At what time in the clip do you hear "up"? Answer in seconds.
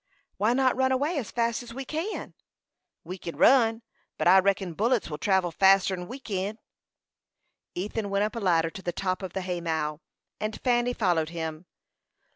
8.23-8.35